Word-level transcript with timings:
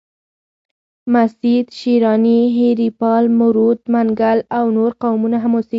مسید، 1.13 1.65
شیراني، 1.79 2.39
هیریپال، 2.57 3.23
مروت، 3.39 3.81
منگل 3.93 4.37
او 4.57 4.65
نور 4.77 4.91
قومونه 5.01 5.37
هم 5.43 5.53
اوسیږي. 5.55 5.69